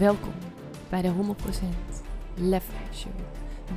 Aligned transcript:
Welkom 0.00 0.32
bij 0.88 1.02
de 1.02 1.12
100% 1.12 1.12
Lef 2.34 2.64
Show. 2.94 3.12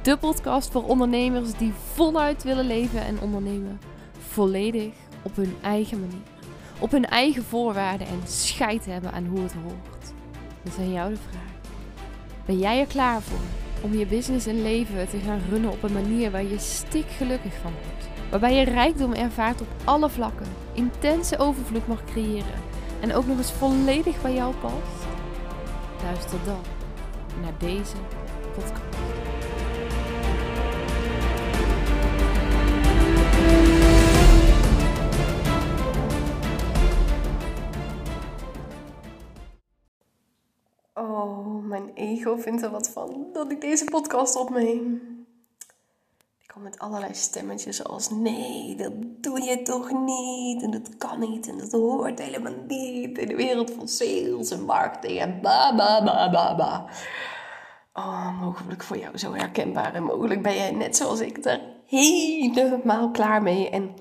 De 0.01 0.17
podcast 0.17 0.71
voor 0.71 0.83
ondernemers 0.83 1.53
die 1.53 1.73
voluit 1.93 2.43
willen 2.43 2.65
leven 2.65 3.01
en 3.01 3.21
ondernemen. 3.21 3.79
Volledig 4.27 4.93
op 5.21 5.35
hun 5.35 5.55
eigen 5.61 5.99
manier. 5.99 6.27
Op 6.79 6.91
hun 6.91 7.05
eigen 7.05 7.43
voorwaarden 7.43 8.07
en 8.07 8.21
scheid 8.25 8.85
hebben 8.85 9.11
aan 9.11 9.25
hoe 9.25 9.41
het 9.41 9.53
hoort. 9.53 10.13
Is 10.63 10.77
aan 10.77 10.91
jou 10.91 11.09
de 11.09 11.19
vraag. 11.29 11.73
Ben 12.45 12.57
jij 12.57 12.79
er 12.79 12.87
klaar 12.87 13.21
voor 13.21 13.45
om 13.81 13.93
je 13.93 14.05
business 14.05 14.45
en 14.45 14.61
leven 14.61 15.09
te 15.09 15.17
gaan 15.17 15.41
runnen 15.49 15.71
op 15.71 15.83
een 15.83 15.93
manier 15.93 16.31
waar 16.31 16.45
je 16.45 16.59
stik 16.59 17.07
gelukkig 17.07 17.53
van 17.61 17.71
wordt? 17.71 18.29
Waarbij 18.29 18.55
je 18.55 18.63
rijkdom 18.63 19.13
ervaart 19.13 19.61
op 19.61 19.69
alle 19.83 20.09
vlakken, 20.09 20.47
intense 20.73 21.37
overvloed 21.37 21.87
mag 21.87 22.03
creëren 22.05 22.61
en 22.99 23.13
ook 23.13 23.25
nog 23.25 23.37
eens 23.37 23.51
volledig 23.51 24.21
bij 24.21 24.33
jou 24.33 24.55
past? 24.55 25.02
Luister 26.03 26.39
dan 26.45 26.61
naar 27.41 27.57
deze 27.59 27.95
podcast. 28.53 28.81
Oh, 40.93 41.65
mijn 41.65 41.91
ego 41.93 42.37
vindt 42.37 42.61
er 42.61 42.69
wat 42.69 42.89
van 42.89 43.27
dat 43.33 43.51
ik 43.51 43.61
deze 43.61 43.85
podcast 43.85 44.35
opneem. 44.35 45.12
Kom 46.53 46.61
met 46.61 46.79
allerlei 46.79 47.13
stemmetjes 47.13 47.75
zoals: 47.75 48.09
nee, 48.09 48.75
dat 48.75 48.91
doe 48.95 49.41
je 49.41 49.61
toch 49.61 49.91
niet. 49.91 50.63
En 50.63 50.71
dat 50.71 50.97
kan 50.97 51.19
niet. 51.19 51.47
En 51.47 51.57
dat 51.57 51.71
hoort 51.71 52.19
helemaal 52.19 52.53
niet. 52.67 53.17
In 53.17 53.27
de 53.27 53.35
wereld 53.35 53.71
van 53.71 53.87
sales 53.87 54.51
en 54.51 54.65
marketing 54.65 55.19
en 55.19 55.41
ba 55.41 55.75
ba 55.75 56.03
ba 56.03 56.29
ba 56.29 56.55
ba. 56.55 56.85
Oh, 57.93 58.41
mogelijk 58.41 58.83
voor 58.83 58.97
jou 58.97 59.17
zo 59.17 59.33
herkenbaar. 59.33 59.93
En 59.93 60.03
mogelijk 60.03 60.41
ben 60.41 60.55
jij 60.55 60.71
net 60.71 60.97
zoals 60.97 61.19
ik 61.19 61.45
er 61.45 61.61
helemaal 61.85 63.11
klaar 63.11 63.41
mee. 63.41 63.69
En 63.69 63.93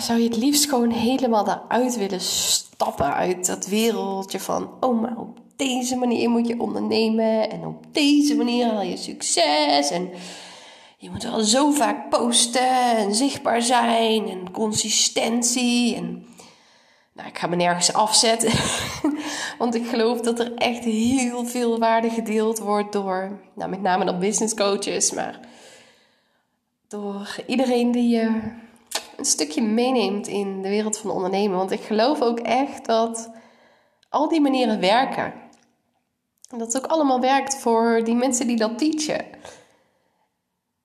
zou 0.00 0.18
je 0.18 0.28
het 0.28 0.36
liefst 0.36 0.68
gewoon 0.68 0.90
helemaal 0.90 1.44
daaruit 1.44 1.96
willen 1.96 2.20
stappen 2.20 3.14
uit 3.14 3.46
dat 3.46 3.66
wereldje 3.66 4.40
van, 4.40 4.70
oh 4.80 5.00
maar 5.00 5.16
deze 5.56 5.96
manier 5.96 6.30
moet 6.30 6.48
je 6.48 6.60
ondernemen 6.60 7.50
en 7.50 7.66
op 7.66 7.84
deze 7.92 8.36
manier 8.36 8.66
haal 8.66 8.82
je 8.82 8.96
succes 8.96 9.90
en 9.90 10.10
je 10.98 11.10
moet 11.10 11.22
wel 11.22 11.40
zo 11.40 11.70
vaak 11.70 12.08
posten 12.08 12.96
en 12.96 13.14
zichtbaar 13.14 13.62
zijn 13.62 14.28
en 14.28 14.50
consistentie 14.50 15.96
en 15.96 16.26
nou, 17.12 17.28
ik 17.28 17.38
ga 17.38 17.46
me 17.46 17.56
nergens 17.56 17.92
afzetten, 17.92 18.52
want 19.58 19.74
ik 19.74 19.86
geloof 19.86 20.20
dat 20.20 20.38
er 20.38 20.54
echt 20.54 20.84
heel 20.84 21.44
veel 21.44 21.78
waarde 21.78 22.10
gedeeld 22.10 22.58
wordt 22.58 22.92
door, 22.92 23.40
nou, 23.54 23.70
met 23.70 23.82
name 23.82 24.04
dan 24.04 24.18
business 24.18 24.54
coaches, 24.54 25.12
maar 25.12 25.40
door 26.88 27.36
iedereen 27.46 27.92
die 27.92 28.08
je 28.08 28.52
een 29.16 29.24
stukje 29.24 29.62
meeneemt 29.62 30.26
in 30.26 30.62
de 30.62 30.68
wereld 30.68 30.98
van 30.98 31.10
ondernemen. 31.10 31.56
Want 31.56 31.70
ik 31.70 31.80
geloof 31.80 32.22
ook 32.22 32.38
echt 32.38 32.86
dat 32.86 33.30
al 34.08 34.28
die 34.28 34.40
manieren 34.40 34.80
werken. 34.80 35.32
En 36.48 36.58
dat 36.58 36.72
het 36.72 36.84
ook 36.84 36.90
allemaal 36.90 37.20
werkt 37.20 37.56
voor 37.56 38.00
die 38.04 38.14
mensen 38.14 38.46
die 38.46 38.56
dat 38.56 38.78
teachen. 38.78 39.24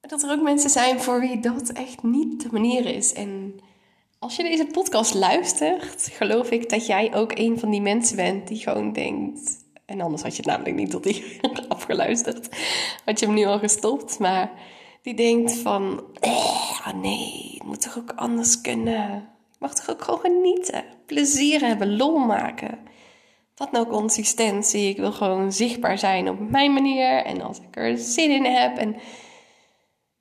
Dat 0.02 0.24
er 0.24 0.32
ook 0.32 0.42
mensen 0.42 0.70
zijn 0.70 1.02
voor 1.02 1.20
wie 1.20 1.40
dat 1.40 1.70
echt 1.70 2.04
niet 2.04 2.42
de 2.42 2.50
manier 2.52 2.86
is. 2.86 3.14
En 3.14 3.60
als 4.20 4.36
je 4.36 4.44
deze 4.44 4.66
podcast 4.66 5.14
luistert, 5.14 6.10
geloof 6.12 6.52
ik 6.52 6.70
dat 6.70 6.86
jij 6.86 7.16
ook 7.16 7.32
een 7.38 7.60
van 7.60 7.70
die 7.70 7.82
mensen 7.82 8.16
bent 8.16 8.48
die 8.48 8.58
gewoon 8.58 8.94
denkt. 8.94 9.66
En 9.86 10.02
anders 10.02 10.22
had 10.22 10.36
je 10.36 10.42
het 10.42 10.52
namelijk 10.52 10.76
niet 10.76 10.90
tot 10.90 11.06
hier 11.06 11.40
afgeluisterd. 11.68 12.50
Had 13.06 13.20
je 13.20 13.26
hem 13.26 13.36
nu 13.36 13.46
al 13.46 13.60
gestopt. 13.60 14.20
Maar 14.20 14.52
die 15.02 15.14
denkt 15.14 15.54
van, 15.54 16.04
eh, 16.20 16.94
nee, 16.94 17.52
het 17.54 17.64
moet 17.64 17.82
toch 17.82 17.98
ook 17.98 18.12
anders 18.16 18.62
kunnen. 18.62 19.16
Ik 19.54 19.60
mag 19.60 19.74
toch 19.74 19.90
ook 19.90 20.02
gewoon 20.02 20.20
genieten, 20.20 20.84
plezier 21.06 21.60
hebben, 21.60 21.98
lol 21.98 22.18
maken. 22.18 22.80
Wat 23.62 23.72
nou 23.72 23.88
consistentie, 23.88 24.90
ik 24.90 24.98
wil 24.98 25.12
gewoon 25.12 25.52
zichtbaar 25.54 25.98
zijn 25.98 26.30
op 26.30 26.40
mijn 26.50 26.74
manier 26.74 27.26
en 27.26 27.42
als 27.42 27.58
ik 27.58 27.76
er 27.76 27.98
zin 27.98 28.32
in 28.32 28.46
heb. 28.46 28.78
En, 28.78 28.96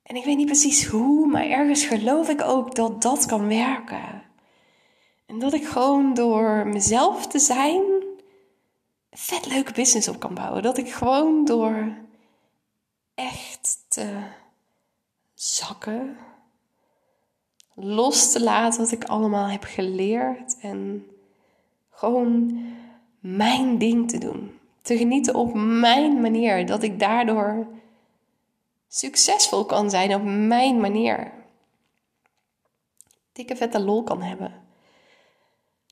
en 0.02 0.16
ik 0.16 0.24
weet 0.24 0.36
niet 0.36 0.46
precies 0.46 0.86
hoe, 0.86 1.26
maar 1.26 1.44
ergens 1.44 1.84
geloof 1.84 2.28
ik 2.28 2.42
ook 2.42 2.74
dat 2.74 3.02
dat 3.02 3.26
kan 3.26 3.48
werken. 3.48 4.22
En 5.26 5.38
dat 5.38 5.52
ik 5.52 5.66
gewoon 5.66 6.14
door 6.14 6.66
mezelf 6.66 7.26
te 7.26 7.38
zijn 7.38 7.82
een 9.10 9.18
vet 9.18 9.46
leuke 9.46 9.72
business 9.72 10.08
op 10.08 10.20
kan 10.20 10.34
bouwen. 10.34 10.62
Dat 10.62 10.78
ik 10.78 10.92
gewoon 10.92 11.44
door 11.44 11.96
echt 13.14 13.84
te 13.88 14.22
zakken. 15.34 16.16
Los 17.74 18.32
te 18.32 18.42
laten 18.42 18.80
wat 18.80 18.92
ik 18.92 19.04
allemaal 19.04 19.48
heb 19.48 19.64
geleerd. 19.64 20.58
En 20.60 21.06
gewoon 21.90 22.64
mijn 23.20 23.78
ding 23.78 24.10
te 24.10 24.18
doen. 24.18 24.58
Te 24.82 24.96
genieten 24.96 25.34
op 25.34 25.54
mijn 25.54 26.20
manier. 26.20 26.66
Dat 26.66 26.82
ik 26.82 26.98
daardoor 26.98 27.66
succesvol 28.88 29.64
kan 29.64 29.90
zijn 29.90 30.14
op 30.14 30.22
mijn 30.24 30.80
manier. 30.80 31.32
Dikke 33.32 33.56
vette 33.56 33.80
lol 33.80 34.02
kan 34.02 34.22
hebben. 34.22 34.52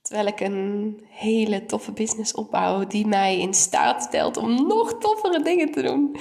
Terwijl 0.03 0.27
ik 0.27 0.41
een 0.41 1.01
hele 1.09 1.67
toffe 1.67 1.93
business 1.93 2.35
opbouw 2.35 2.87
die 2.87 3.07
mij 3.07 3.39
in 3.39 3.55
staat 3.55 4.03
stelt 4.03 4.37
om 4.37 4.67
nog 4.67 4.99
toffere 4.99 5.43
dingen 5.43 5.73
te 5.73 5.83
doen. 5.83 6.17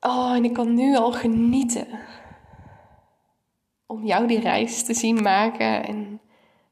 Oh, 0.00 0.32
en 0.34 0.44
ik 0.44 0.52
kan 0.52 0.74
nu 0.74 0.96
al 0.96 1.12
genieten. 1.12 1.86
Om 3.86 4.04
jou 4.06 4.26
die 4.26 4.40
reis 4.40 4.82
te 4.82 4.94
zien 4.94 5.22
maken 5.22 5.86
en 5.86 6.20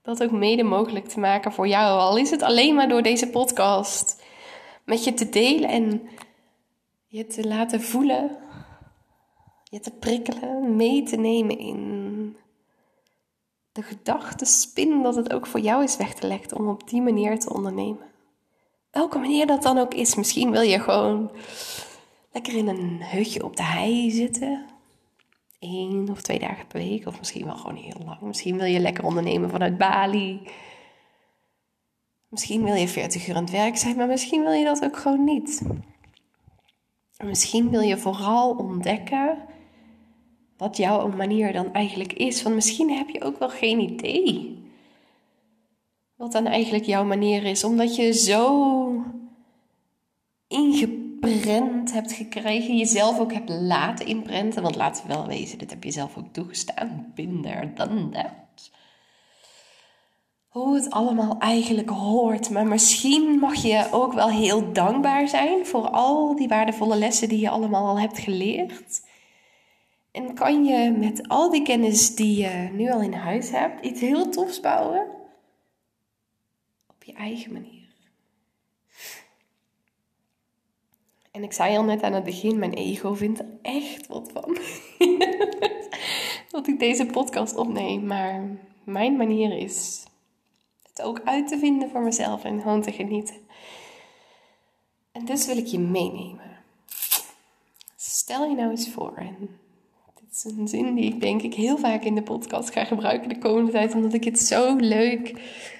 dat 0.08 0.22
ook 0.22 0.30
mede 0.30 0.62
mogelijk 0.62 1.08
te 1.08 1.20
maken 1.20 1.52
voor 1.52 1.68
jou. 1.68 2.00
Al 2.00 2.16
is 2.16 2.30
het 2.30 2.42
alleen 2.42 2.74
maar 2.74 2.88
door 2.88 3.02
deze 3.02 3.28
podcast 3.28 4.22
met 4.84 5.04
je 5.04 5.14
te 5.14 5.28
delen 5.28 5.68
en 5.68 6.08
je 7.06 7.26
te 7.26 7.48
laten 7.48 7.80
voelen, 7.80 8.36
je 9.64 9.80
te 9.80 9.90
prikkelen, 9.90 10.76
mee 10.76 11.02
te 11.02 11.16
nemen 11.16 11.58
in 11.58 12.36
de 13.72 13.82
gedachtenspin 13.82 15.02
dat 15.02 15.16
het 15.16 15.32
ook 15.32 15.46
voor 15.46 15.60
jou 15.60 15.82
is 15.82 15.96
weg 15.96 16.14
te 16.14 16.26
leggen 16.26 16.58
om 16.58 16.68
op 16.68 16.88
die 16.88 17.02
manier 17.02 17.38
te 17.38 17.52
ondernemen. 17.52 18.06
Welke 18.90 19.18
manier 19.18 19.46
dat 19.46 19.62
dan 19.62 19.78
ook 19.78 19.94
is. 19.94 20.14
Misschien 20.14 20.50
wil 20.50 20.62
je 20.62 20.80
gewoon 20.80 21.30
lekker 22.32 22.56
in 22.56 22.68
een 22.68 22.98
hutje 23.02 23.44
op 23.44 23.56
de 23.56 23.62
hei 23.62 24.10
zitten. 24.10 24.66
Eén 25.58 26.08
of 26.10 26.22
twee 26.22 26.38
dagen 26.38 26.66
per 26.66 26.80
week, 26.80 27.06
of 27.06 27.18
misschien 27.18 27.44
wel 27.44 27.56
gewoon 27.56 27.76
heel 27.76 28.02
lang. 28.04 28.20
Misschien 28.20 28.56
wil 28.56 28.66
je 28.66 28.78
lekker 28.78 29.04
ondernemen 29.04 29.50
vanuit 29.50 29.78
Bali. 29.78 30.40
Misschien 32.28 32.64
wil 32.64 32.74
je 32.74 32.88
40 32.88 33.28
uur 33.28 33.34
aan 33.34 33.42
het 33.42 33.52
werk 33.52 33.76
zijn, 33.76 33.96
maar 33.96 34.06
misschien 34.06 34.42
wil 34.42 34.52
je 34.52 34.64
dat 34.64 34.84
ook 34.84 34.96
gewoon 34.96 35.24
niet. 35.24 35.62
Misschien 37.24 37.70
wil 37.70 37.80
je 37.80 37.98
vooral 37.98 38.50
ontdekken 38.50 39.38
wat 40.56 40.76
jouw 40.76 41.08
manier 41.08 41.52
dan 41.52 41.72
eigenlijk 41.72 42.12
is. 42.12 42.42
Want 42.42 42.54
misschien 42.54 42.90
heb 42.90 43.08
je 43.08 43.22
ook 43.22 43.38
wel 43.38 43.50
geen 43.50 43.80
idee 43.80 44.56
wat 46.16 46.32
dan 46.32 46.46
eigenlijk 46.46 46.84
jouw 46.84 47.04
manier 47.04 47.44
is, 47.44 47.64
omdat 47.64 47.96
je 47.96 48.12
zo 48.12 49.04
ingeprent 50.48 51.07
inprent 51.20 51.92
hebt 51.92 52.12
gekregen, 52.12 52.76
jezelf 52.76 53.18
ook 53.18 53.32
hebt 53.32 53.48
laten 53.48 54.06
inprenten. 54.06 54.62
Want 54.62 54.76
laten 54.76 55.06
we 55.06 55.14
wel 55.14 55.26
wezen, 55.26 55.58
dit 55.58 55.70
heb 55.70 55.84
je 55.84 55.90
zelf 55.90 56.16
ook 56.16 56.32
toegestaan. 56.32 57.12
Binder 57.14 57.74
dan 57.74 58.10
dat. 58.10 58.70
Hoe 60.48 60.74
het 60.74 60.90
allemaal 60.90 61.38
eigenlijk 61.38 61.90
hoort. 61.90 62.50
Maar 62.50 62.66
misschien 62.66 63.38
mag 63.38 63.54
je 63.54 63.88
ook 63.90 64.12
wel 64.12 64.30
heel 64.30 64.72
dankbaar 64.72 65.28
zijn 65.28 65.66
voor 65.66 65.88
al 65.88 66.36
die 66.36 66.48
waardevolle 66.48 66.96
lessen 66.96 67.28
die 67.28 67.40
je 67.40 67.50
allemaal 67.50 67.86
al 67.86 68.00
hebt 68.00 68.18
geleerd. 68.18 69.06
En 70.10 70.34
kan 70.34 70.64
je 70.64 70.90
met 70.90 71.28
al 71.28 71.50
die 71.50 71.62
kennis 71.62 72.14
die 72.14 72.38
je 72.38 72.68
nu 72.72 72.90
al 72.90 73.00
in 73.00 73.12
huis 73.12 73.50
hebt, 73.50 73.84
iets 73.84 74.00
heel 74.00 74.28
tofs 74.30 74.60
bouwen? 74.60 75.06
Op 76.86 77.04
je 77.04 77.12
eigen 77.12 77.52
manier. 77.52 77.77
En 81.38 81.44
ik 81.44 81.52
zei 81.52 81.76
al 81.76 81.84
net 81.84 82.02
aan 82.02 82.12
het 82.12 82.24
begin, 82.24 82.58
mijn 82.58 82.72
ego 82.72 83.14
vindt 83.14 83.38
er 83.38 83.46
echt 83.62 84.06
wat 84.06 84.30
van. 84.32 84.58
dat 86.50 86.66
ik 86.66 86.78
deze 86.78 87.06
podcast 87.06 87.56
opneem. 87.56 88.06
Maar 88.06 88.58
mijn 88.84 89.16
manier 89.16 89.58
is 89.58 90.04
het 90.88 91.02
ook 91.02 91.20
uit 91.24 91.48
te 91.48 91.58
vinden 91.58 91.90
voor 91.90 92.00
mezelf 92.00 92.44
en 92.44 92.60
gewoon 92.60 92.82
te 92.82 92.92
genieten. 92.92 93.36
En 95.12 95.24
dus 95.24 95.46
wil 95.46 95.56
ik 95.56 95.66
je 95.66 95.78
meenemen. 95.78 96.56
Stel 97.96 98.48
je 98.48 98.54
nou 98.54 98.70
eens 98.70 98.88
voor, 98.88 99.12
en 99.16 99.36
dit 100.20 100.30
is 100.30 100.44
een 100.44 100.68
zin 100.68 100.94
die 100.94 101.14
ik 101.14 101.20
denk 101.20 101.42
ik 101.42 101.54
heel 101.54 101.78
vaak 101.78 102.04
in 102.04 102.14
de 102.14 102.22
podcast 102.22 102.70
ga 102.70 102.84
gebruiken 102.84 103.28
de 103.28 103.38
komende 103.38 103.70
tijd, 103.70 103.94
omdat 103.94 104.12
ik 104.12 104.24
het 104.24 104.38
zo 104.38 104.76
leuk 104.76 105.32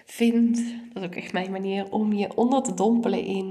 vind. 0.05 0.57
Dat 0.93 1.03
is 1.03 1.09
ook 1.09 1.15
echt 1.15 1.33
mijn 1.33 1.51
manier 1.51 1.93
om 1.93 2.13
je 2.13 2.37
onder 2.37 2.63
te 2.63 2.75
dompelen 2.75 3.25
in 3.25 3.48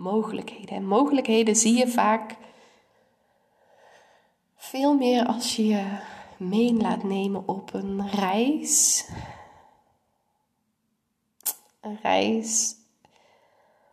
mogelijkheden. 0.00 0.76
En 0.76 0.86
mogelijkheden 0.86 1.56
zie 1.56 1.76
je 1.76 1.88
vaak 1.88 2.36
veel 4.56 4.94
meer 4.94 5.26
als 5.26 5.56
je 5.56 5.66
je 5.66 5.98
mee 6.36 6.74
laat 6.74 7.02
nemen 7.02 7.48
op 7.48 7.74
een 7.74 8.08
reis. 8.08 9.04
Een 11.80 11.98
reis 12.02 12.76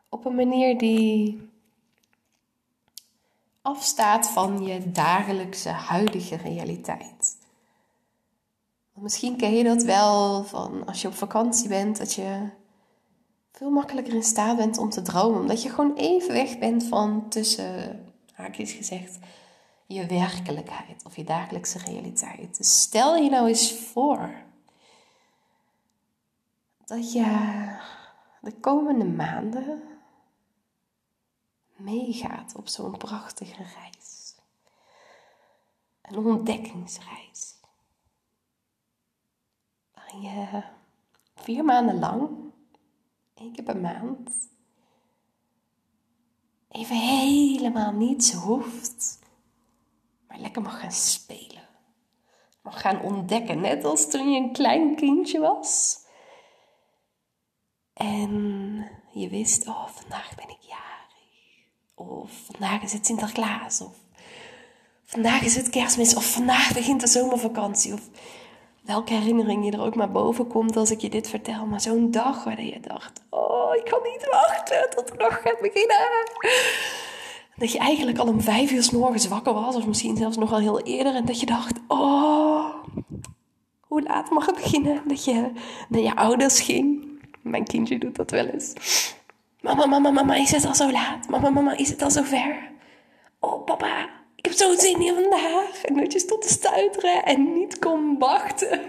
op 0.10 0.26
een 0.26 0.36
manier 0.36 0.78
die 0.78 1.50
afstaat 3.62 4.30
van 4.30 4.64
je 4.64 4.92
dagelijkse 4.92 5.70
huidige 5.70 6.36
realiteit. 6.36 7.38
Misschien 8.94 9.38
ken 9.38 9.54
je 9.54 9.64
dat 9.64 9.84
wel 9.84 10.44
van 10.44 10.86
als 10.86 11.02
je 11.02 11.08
op 11.08 11.14
vakantie 11.14 11.68
bent, 11.68 11.98
dat 11.98 12.14
je 12.14 12.50
veel 13.58 13.70
makkelijker 13.70 14.14
in 14.14 14.24
staat 14.24 14.58
bent 14.58 14.78
om 14.78 14.90
te 14.90 15.02
dromen. 15.02 15.40
Omdat 15.40 15.64
je 15.64 15.70
gewoon 15.70 15.96
even 15.96 16.34
weg 16.34 16.60
bent 16.60 16.84
van 16.84 17.30
tussen, 17.30 18.06
haakjes 18.34 18.72
gezegd, 18.72 19.18
je 19.86 20.06
werkelijkheid 20.06 21.06
of 21.06 21.16
je 21.16 21.24
dagelijkse 21.24 21.78
realiteit. 21.78 22.58
Dus 22.58 22.82
stel 22.82 23.16
je 23.16 23.30
nou 23.30 23.48
eens 23.48 23.74
voor 23.74 24.30
dat 26.86 27.14
je 27.14 27.26
de 28.42 28.52
komende 28.52 29.06
maanden 29.06 29.84
meegaat 31.76 32.56
op 32.56 32.68
zo'n 32.68 32.98
prachtige 32.98 33.64
reis. 33.64 34.36
Een 36.02 36.18
ontdekkingsreis. 36.18 37.56
Waarin 39.94 40.22
je 40.22 40.64
vier 41.36 41.64
maanden 41.64 42.00
lang, 42.00 42.47
één 43.40 43.52
keer 43.52 43.64
per 43.64 43.78
maand, 43.78 44.30
even 46.70 46.96
helemaal 46.96 47.92
niets 47.92 48.34
hoeft, 48.34 49.20
maar 50.28 50.40
lekker 50.40 50.62
mag 50.62 50.80
gaan 50.80 50.92
spelen. 50.92 51.68
Mag 52.62 52.82
gaan 52.82 53.02
ontdekken, 53.02 53.62
net 53.62 53.84
als 53.84 54.10
toen 54.10 54.32
je 54.32 54.40
een 54.40 54.54
klein 54.54 54.96
kindje 54.96 55.40
was. 55.40 56.00
En 57.94 58.32
je 59.12 59.30
wist, 59.30 59.68
oh, 59.68 59.88
vandaag 59.88 60.36
ben 60.36 60.50
ik 60.50 60.62
jarig. 60.62 60.88
Of 61.96 62.32
vandaag 62.32 62.82
is 62.82 62.94
het 62.94 63.06
Sinterklaas. 63.06 63.82
Of 63.82 63.96
vandaag 65.04 65.42
is 65.42 65.56
het 65.56 65.70
kerstmis. 65.70 66.16
Of 66.16 66.32
vandaag 66.32 66.74
begint 66.74 67.02
de 67.02 67.08
zomervakantie. 67.08 67.94
Of 67.94 68.10
welke 68.88 69.14
herinnering 69.14 69.66
je 69.66 69.72
er 69.72 69.82
ook 69.82 69.96
maar 69.96 70.12
boven 70.12 70.48
komt 70.48 70.78
als 70.78 70.92
ik 70.92 71.02
je 71.02 71.10
dit 71.10 71.30
vertel. 71.30 71.66
Maar 71.66 71.82
zo'n 71.82 72.12
dag 72.12 72.44
waar 72.44 72.62
je 72.62 72.80
dacht: 72.80 73.24
Oh, 73.30 73.76
ik 73.76 73.86
kan 73.86 74.00
niet 74.04 74.28
wachten 74.32 74.90
tot 74.96 75.08
de 75.08 75.18
dag 75.18 75.42
gaat 75.42 75.60
beginnen. 75.62 76.08
Dat 77.56 77.72
je 77.72 77.80
eigenlijk 77.80 78.18
al 78.18 78.28
om 78.28 78.42
vijf 78.42 78.72
uur 78.72 78.84
s 78.84 79.28
wakker 79.28 79.54
was. 79.54 79.76
Of 79.76 79.88
misschien 79.88 80.18
zelfs 80.18 80.38
nog 80.38 80.52
al 80.52 80.60
heel 80.60 80.82
eerder. 80.82 81.16
En 81.16 81.26
dat 81.26 81.40
je 81.40 81.46
dacht: 81.46 81.80
Oh, 81.88 82.66
hoe 83.80 84.02
laat 84.02 84.30
mag 84.30 84.46
het 84.46 84.56
beginnen? 84.56 85.02
Dat 85.06 85.26
je 85.26 85.52
naar 85.90 86.02
je 86.02 86.16
ouders 86.16 86.62
ging. 86.62 87.06
Mijn 87.42 87.66
kindje 87.66 87.98
doet 87.98 88.16
dat 88.16 88.32
wel 88.32 88.46
eens. 88.46 88.74
Mama, 89.62 89.86
mama, 89.86 90.12
mama, 90.12 90.36
is 90.36 90.52
het 90.52 90.66
al 90.66 90.76
zo 90.76 90.92
laat? 90.92 91.30
Mama, 91.30 91.50
mama, 91.50 91.78
is 91.78 91.90
het 91.90 92.02
al 92.02 92.12
zo 92.12 92.24
ver? 92.24 92.72
Oh, 93.40 93.66
papa, 93.66 94.10
zo'n 94.58 94.78
zin 94.78 95.00
hier 95.00 95.14
vandaag. 95.14 95.84
En 95.84 95.96
dat 95.96 96.14
je 96.14 96.20
stond 96.20 96.42
te 96.42 96.50
stuiteren 96.50 97.24
en 97.24 97.54
niet 97.54 97.80
kon 97.80 98.18
wachten. 98.18 98.80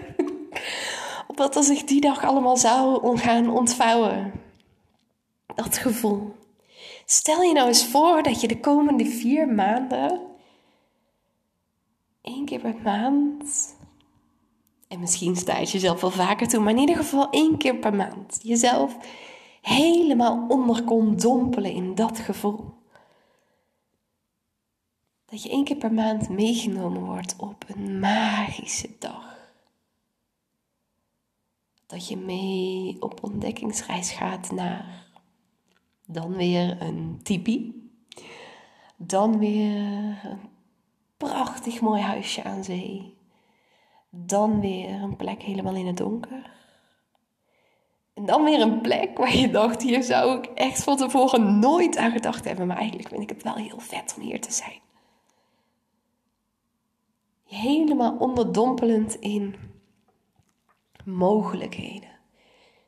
Op 1.27 1.37
wat 1.37 1.55
er 1.55 1.63
zich 1.63 1.83
die 1.83 2.01
dag 2.01 2.23
allemaal 2.23 2.57
zou 2.57 3.17
gaan 3.17 3.49
ontvouwen. 3.49 4.31
Dat 5.55 5.77
gevoel. 5.77 6.35
Stel 7.05 7.41
je 7.41 7.53
nou 7.53 7.67
eens 7.67 7.85
voor 7.85 8.23
dat 8.23 8.41
je 8.41 8.47
de 8.47 8.59
komende 8.59 9.05
vier 9.05 9.47
maanden, 9.47 10.21
één 12.21 12.45
keer 12.45 12.59
per 12.59 12.75
maand, 12.83 13.75
en 14.87 14.99
misschien 14.99 15.35
sta 15.35 15.57
je 15.57 15.65
jezelf 15.65 16.01
wel 16.01 16.11
vaker 16.11 16.47
toe, 16.47 16.59
maar 16.59 16.73
in 16.73 16.79
ieder 16.79 16.95
geval 16.95 17.29
één 17.29 17.57
keer 17.57 17.75
per 17.75 17.93
maand, 17.93 18.39
jezelf 18.41 18.97
helemaal 19.61 20.45
onder 20.47 20.83
kon 20.83 21.15
dompelen 21.15 21.71
in 21.71 21.95
dat 21.95 22.19
gevoel. 22.19 22.78
Dat 25.29 25.43
je 25.43 25.49
één 25.49 25.63
keer 25.63 25.77
per 25.77 25.93
maand 25.93 26.29
meegenomen 26.29 27.05
wordt 27.05 27.35
op 27.37 27.65
een 27.67 27.99
magische 27.99 28.89
dag. 28.99 29.37
Dat 31.85 32.07
je 32.07 32.17
mee 32.17 32.97
op 32.99 33.23
ontdekkingsreis 33.23 34.11
gaat 34.11 34.51
naar 34.51 35.07
dan 36.05 36.35
weer 36.35 36.81
een 36.81 37.19
tipi. 37.23 37.89
Dan 38.97 39.39
weer 39.39 40.19
een 40.23 40.39
prachtig 41.17 41.81
mooi 41.81 42.01
huisje 42.01 42.43
aan 42.43 42.63
zee. 42.63 43.17
Dan 44.09 44.59
weer 44.59 44.89
een 44.89 45.15
plek 45.15 45.41
helemaal 45.41 45.75
in 45.75 45.87
het 45.87 45.97
donker. 45.97 46.51
En 48.13 48.25
dan 48.25 48.43
weer 48.43 48.61
een 48.61 48.81
plek 48.81 49.17
waar 49.17 49.35
je 49.35 49.49
dacht, 49.49 49.81
hier 49.81 50.03
zou 50.03 50.37
ik 50.37 50.45
echt 50.45 50.83
van 50.83 50.97
tevoren 50.97 51.59
nooit 51.59 51.97
aan 51.97 52.11
gedacht 52.11 52.45
hebben. 52.45 52.67
Maar 52.67 52.77
eigenlijk 52.77 53.09
vind 53.09 53.21
ik 53.21 53.29
het 53.29 53.43
wel 53.43 53.55
heel 53.55 53.79
vet 53.79 54.13
om 54.17 54.23
hier 54.23 54.41
te 54.41 54.51
zijn. 54.51 54.79
Helemaal 57.49 58.17
onderdompelend 58.17 59.15
in 59.15 59.55
mogelijkheden. 61.03 62.09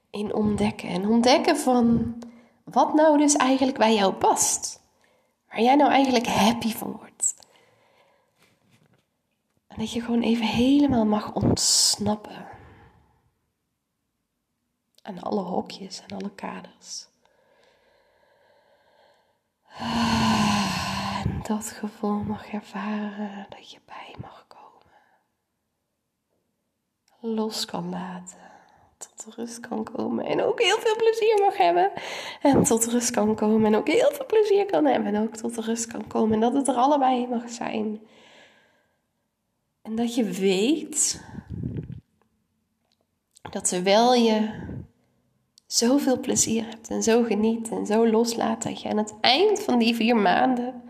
In 0.10 0.34
ontdekken. 0.34 0.90
En 0.90 1.08
ontdekken 1.08 1.58
van 1.58 2.16
wat 2.64 2.94
nou 2.94 3.18
dus 3.18 3.36
eigenlijk 3.36 3.78
bij 3.78 3.94
jou 3.94 4.14
past. 4.14 4.82
Waar 5.50 5.62
jij 5.62 5.76
nou 5.76 5.92
eigenlijk 5.92 6.28
happy 6.28 6.72
van 6.72 6.92
wordt. 6.92 7.34
En 9.68 9.78
dat 9.78 9.92
je 9.92 10.02
gewoon 10.02 10.22
even 10.22 10.46
helemaal 10.46 11.06
mag 11.06 11.34
ontsnappen 11.34 12.48
aan 15.02 15.22
alle 15.22 15.42
hokjes 15.42 16.02
en 16.08 16.18
alle 16.18 16.32
kaders. 16.36 17.08
En 19.78 21.42
dat 21.44 21.72
gevoel 21.72 22.24
mag 22.24 22.48
ervaren 22.48 23.46
dat 23.50 23.72
je 23.72 23.80
bij 23.86 24.16
mag. 24.20 24.42
Los 27.22 27.66
kan 27.66 27.90
laten. 27.90 28.38
Tot 28.98 29.36
rust 29.36 29.60
kan 29.60 29.84
komen. 29.84 30.26
En 30.26 30.44
ook 30.44 30.62
heel 30.62 30.78
veel 30.78 30.96
plezier 30.96 31.40
mag 31.42 31.58
hebben. 31.58 31.92
En 32.42 32.64
tot 32.64 32.86
rust 32.86 33.12
kan 33.12 33.36
komen. 33.36 33.66
En 33.66 33.76
ook 33.76 33.88
heel 33.88 34.12
veel 34.12 34.26
plezier 34.26 34.66
kan 34.66 34.86
hebben. 34.86 35.16
En 35.16 35.24
ook 35.24 35.36
tot 35.36 35.58
rust 35.58 35.88
kan 35.88 36.08
komen. 36.08 36.34
En 36.34 36.40
dat 36.40 36.54
het 36.54 36.68
er 36.68 36.76
allebei 36.76 37.28
mag 37.28 37.50
zijn. 37.50 38.02
En 39.82 39.96
dat 39.96 40.16
je 40.16 40.24
weet 40.24 41.24
dat 43.52 43.68
terwijl 43.68 44.14
je 44.14 44.50
zoveel 45.66 46.20
plezier 46.20 46.66
hebt 46.66 46.90
en 46.90 47.04
zo 47.04 47.24
geniet 47.24 47.70
en 47.70 47.86
zo 47.86 48.08
loslaat 48.08 48.64
dat 48.64 48.82
je 48.82 48.90
aan 48.90 48.98
het 48.98 49.14
eind 49.22 49.62
van 49.62 49.80
die 49.80 49.96
vier 49.96 50.16
maanden 50.16 50.82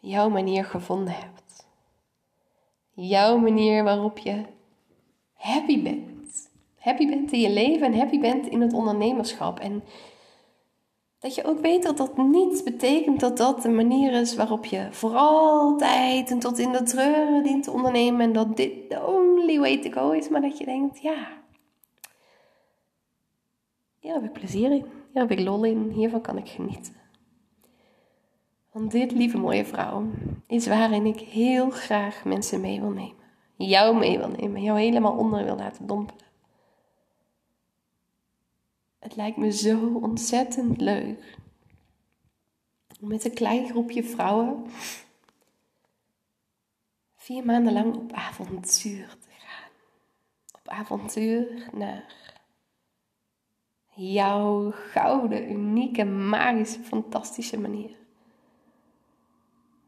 jouw 0.00 0.28
manier 0.28 0.64
gevonden 0.64 1.14
hebt. 1.14 1.45
Jouw 2.98 3.38
manier 3.38 3.84
waarop 3.84 4.18
je 4.18 4.42
happy 5.32 5.82
bent. 5.82 6.50
Happy 6.78 7.06
bent 7.06 7.32
in 7.32 7.40
je 7.40 7.50
leven 7.50 7.86
en 7.86 7.98
happy 7.98 8.20
bent 8.20 8.46
in 8.46 8.60
het 8.60 8.72
ondernemerschap. 8.72 9.58
En 9.58 9.82
dat 11.18 11.34
je 11.34 11.44
ook 11.44 11.58
weet 11.58 11.82
dat 11.82 11.96
dat 11.96 12.16
niet 12.16 12.64
betekent 12.64 13.20
dat 13.20 13.36
dat 13.36 13.62
de 13.62 13.68
manier 13.68 14.12
is 14.12 14.34
waarop 14.34 14.64
je 14.64 14.88
voor 14.90 15.14
altijd 15.14 16.30
en 16.30 16.38
tot 16.38 16.58
in 16.58 16.72
de 16.72 16.82
treuren 16.82 17.42
dient 17.42 17.64
te 17.64 17.70
ondernemen. 17.70 18.20
En 18.20 18.32
dat 18.32 18.56
dit 18.56 18.90
the 18.90 19.06
only 19.06 19.58
way 19.58 19.78
to 19.78 19.90
go 19.90 20.10
is. 20.10 20.28
Maar 20.28 20.40
dat 20.40 20.58
je 20.58 20.64
denkt, 20.64 21.00
ja, 21.00 21.26
hier 23.98 24.14
heb 24.14 24.24
ik 24.24 24.32
plezier 24.32 24.70
in. 24.70 24.84
Hier 25.12 25.22
heb 25.22 25.30
ik 25.30 25.40
lol 25.40 25.64
in. 25.64 25.90
Hiervan 25.90 26.20
kan 26.20 26.38
ik 26.38 26.48
genieten. 26.48 26.94
Want 28.76 28.90
dit, 28.90 29.12
lieve 29.12 29.38
mooie 29.38 29.64
vrouw, 29.64 30.10
is 30.46 30.66
waarin 30.66 31.06
ik 31.06 31.20
heel 31.20 31.70
graag 31.70 32.24
mensen 32.24 32.60
mee 32.60 32.80
wil 32.80 32.90
nemen. 32.90 33.24
Jou 33.56 33.96
mee 33.98 34.18
wil 34.18 34.28
nemen. 34.28 34.62
Jou 34.62 34.78
helemaal 34.78 35.16
onder 35.16 35.44
wil 35.44 35.56
laten 35.56 35.86
dompelen. 35.86 36.24
Het 38.98 39.16
lijkt 39.16 39.36
me 39.36 39.52
zo 39.52 39.98
ontzettend 40.02 40.80
leuk 40.80 41.36
om 43.00 43.08
met 43.08 43.24
een 43.24 43.34
klein 43.34 43.68
groepje 43.68 44.04
vrouwen 44.04 44.66
vier 47.16 47.44
maanden 47.44 47.72
lang 47.72 47.96
op 47.96 48.12
avontuur 48.12 49.08
te 49.08 49.30
gaan. 49.38 49.70
Op 50.58 50.68
avontuur 50.68 51.68
naar 51.72 52.14
jouw 53.94 54.70
gouden, 54.70 55.50
unieke, 55.50 56.04
magische, 56.04 56.80
fantastische 56.80 57.60
manier. 57.60 58.05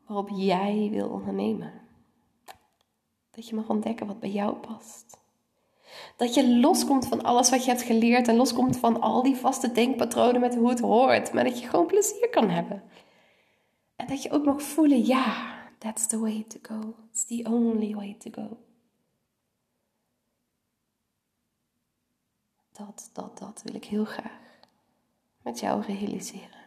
Waarop 0.09 0.29
jij 0.29 0.89
wil 0.91 1.09
ondernemen. 1.09 1.73
Dat 3.31 3.49
je 3.49 3.55
mag 3.55 3.69
ontdekken 3.69 4.07
wat 4.07 4.21
bij 4.21 4.31
jou 4.31 4.55
past. 4.55 5.21
Dat 6.17 6.35
je 6.35 6.59
loskomt 6.59 7.07
van 7.07 7.23
alles 7.23 7.51
wat 7.51 7.65
je 7.65 7.71
hebt 7.71 7.83
geleerd 7.83 8.29
en 8.29 8.37
loskomt 8.37 8.77
van 8.77 9.01
al 9.01 9.23
die 9.23 9.37
vaste 9.37 9.73
denkpatronen 9.73 10.41
met 10.41 10.55
hoe 10.55 10.69
het 10.69 10.81
hoort, 10.81 11.33
maar 11.33 11.45
dat 11.45 11.61
je 11.61 11.69
gewoon 11.69 11.87
plezier 11.87 12.29
kan 12.31 12.51
hebben. 12.51 12.83
En 13.97 14.07
dat 14.07 14.23
je 14.23 14.31
ook 14.31 14.45
mag 14.45 14.63
voelen, 14.63 15.07
ja, 15.07 15.57
that's 15.79 16.07
the 16.07 16.19
way 16.19 16.45
to 16.49 16.59
go. 16.63 16.95
It's 17.11 17.25
the 17.25 17.45
only 17.51 17.95
way 17.95 18.17
to 18.19 18.31
go. 18.31 18.57
Dat, 22.73 23.11
dat, 23.13 23.39
dat 23.39 23.63
wil 23.65 23.75
ik 23.75 23.85
heel 23.85 24.05
graag 24.05 24.41
met 25.43 25.61
jou 25.61 25.83
realiseren. 25.83 26.58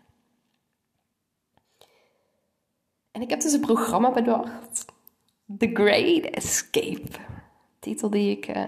En 3.21 3.27
ik 3.27 3.33
heb 3.33 3.41
dus 3.41 3.53
een 3.53 3.61
programma 3.61 4.11
bedacht. 4.11 4.85
The 5.57 5.69
Great 5.73 6.23
Escape. 6.23 7.19
Titel 7.79 8.09
die 8.09 8.37
ik 8.37 8.57
uh, 8.57 8.63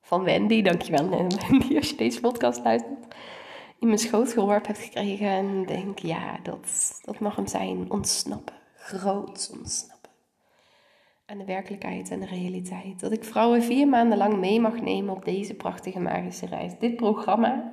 van 0.00 0.22
Wendy, 0.22 0.62
dankjewel 0.62 1.08
Wendy 1.08 1.76
als 1.76 1.90
je 1.90 1.96
deze 1.96 2.20
podcast 2.20 2.64
luistert, 2.64 3.14
in 3.78 3.86
mijn 3.86 3.98
schoot 3.98 4.32
geworpen 4.32 4.66
heb 4.66 4.82
gekregen. 4.82 5.26
En 5.26 5.66
denk, 5.66 5.98
ja, 5.98 6.38
dat, 6.42 7.00
dat 7.04 7.18
mag 7.18 7.36
hem 7.36 7.46
zijn. 7.46 7.90
Ontsnappen. 7.90 8.54
Groot 8.76 9.50
ontsnappen. 9.58 10.10
Aan 11.26 11.38
de 11.38 11.44
werkelijkheid 11.44 12.10
en 12.10 12.20
de 12.20 12.26
realiteit. 12.26 13.00
Dat 13.00 13.12
ik 13.12 13.24
vrouwen 13.24 13.62
vier 13.62 13.88
maanden 13.88 14.18
lang 14.18 14.36
mee 14.36 14.60
mag 14.60 14.80
nemen 14.80 15.14
op 15.14 15.24
deze 15.24 15.54
prachtige 15.54 16.00
magische 16.00 16.46
reis. 16.46 16.72
Dit 16.78 16.96
programma. 16.96 17.72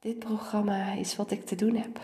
Dit 0.00 0.18
programma 0.18 0.92
is 0.92 1.16
wat 1.16 1.30
ik 1.30 1.46
te 1.46 1.54
doen 1.54 1.76
heb. 1.76 2.00